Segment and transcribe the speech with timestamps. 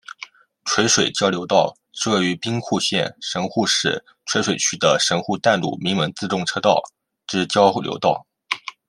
[0.65, 6.81] 垂水交流道是位于兵库县神户市垂水区的神户淡路鸣门自动车道
[7.27, 8.25] 之交流道。